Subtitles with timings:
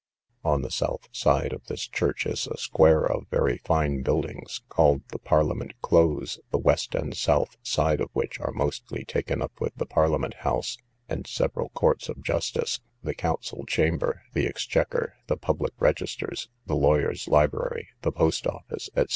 [0.43, 5.07] On the south side of this church is a square of very fine buildings, called
[5.09, 9.75] the Parliament Close, the west and south side of which are mostly taken up with
[9.75, 15.75] the Parliament house, the several courts of justice, the council chamber, the exchequer, the public
[15.77, 19.05] registers, the lawyers' library, the post office, &c.